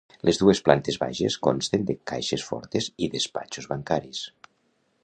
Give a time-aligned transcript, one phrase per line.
[0.27, 4.27] Les dues plantes baixes consten de caixes fortes i despatxos bancaris.